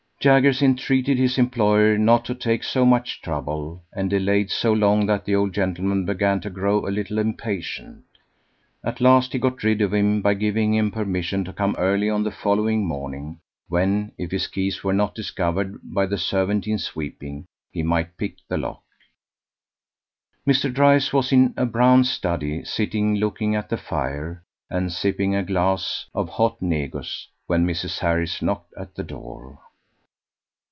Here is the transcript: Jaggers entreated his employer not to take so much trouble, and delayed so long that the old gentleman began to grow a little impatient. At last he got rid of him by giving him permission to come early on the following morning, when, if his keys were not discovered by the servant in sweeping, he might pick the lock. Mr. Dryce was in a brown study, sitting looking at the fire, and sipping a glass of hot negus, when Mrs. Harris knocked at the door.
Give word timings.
Jaggers 0.23 0.61
entreated 0.61 1.17
his 1.17 1.39
employer 1.39 1.97
not 1.97 2.25
to 2.25 2.35
take 2.35 2.63
so 2.63 2.85
much 2.85 3.23
trouble, 3.23 3.81
and 3.91 4.07
delayed 4.07 4.51
so 4.51 4.71
long 4.71 5.07
that 5.07 5.25
the 5.25 5.33
old 5.33 5.51
gentleman 5.51 6.05
began 6.05 6.39
to 6.41 6.51
grow 6.51 6.85
a 6.87 6.93
little 6.93 7.17
impatient. 7.17 8.03
At 8.83 9.01
last 9.01 9.33
he 9.33 9.39
got 9.39 9.63
rid 9.63 9.81
of 9.81 9.95
him 9.95 10.21
by 10.21 10.35
giving 10.35 10.75
him 10.75 10.91
permission 10.91 11.43
to 11.45 11.53
come 11.53 11.75
early 11.79 12.07
on 12.07 12.21
the 12.21 12.29
following 12.29 12.85
morning, 12.85 13.39
when, 13.67 14.11
if 14.15 14.29
his 14.29 14.45
keys 14.45 14.83
were 14.83 14.93
not 14.93 15.15
discovered 15.15 15.79
by 15.83 16.05
the 16.05 16.19
servant 16.19 16.67
in 16.67 16.77
sweeping, 16.77 17.45
he 17.71 17.81
might 17.81 18.15
pick 18.17 18.35
the 18.47 18.57
lock. 18.59 18.83
Mr. 20.47 20.71
Dryce 20.71 21.11
was 21.11 21.31
in 21.31 21.51
a 21.57 21.65
brown 21.65 22.03
study, 22.03 22.63
sitting 22.63 23.15
looking 23.15 23.55
at 23.55 23.69
the 23.69 23.75
fire, 23.77 24.43
and 24.69 24.93
sipping 24.93 25.33
a 25.33 25.41
glass 25.41 26.05
of 26.13 26.29
hot 26.29 26.61
negus, 26.61 27.27
when 27.47 27.65
Mrs. 27.65 27.97
Harris 27.97 28.39
knocked 28.39 28.71
at 28.77 28.93
the 28.93 29.03
door. 29.03 29.57